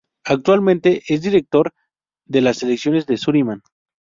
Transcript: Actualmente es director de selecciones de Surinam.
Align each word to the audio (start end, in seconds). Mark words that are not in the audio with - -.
Actualmente 0.25 1.03
es 1.07 1.21
director 1.21 1.75
de 2.25 2.51
selecciones 2.55 3.05
de 3.05 3.17
Surinam. 3.17 3.61